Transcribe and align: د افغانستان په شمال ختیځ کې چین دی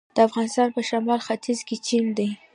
د 0.15 0.17
افغانستان 0.27 0.67
په 0.75 0.81
شمال 0.89 1.19
ختیځ 1.27 1.59
کې 1.67 1.75
چین 1.85 2.05
دی 2.17 2.29